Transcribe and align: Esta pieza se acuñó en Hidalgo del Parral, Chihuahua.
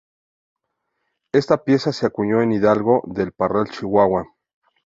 Esta 1.31 1.63
pieza 1.63 1.93
se 1.93 2.07
acuñó 2.07 2.41
en 2.41 2.53
Hidalgo 2.53 3.03
del 3.05 3.33
Parral, 3.33 3.69
Chihuahua. 3.69 4.25